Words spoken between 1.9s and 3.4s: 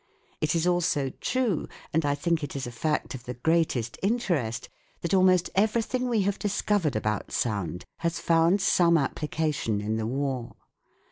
and I think it is a fact of the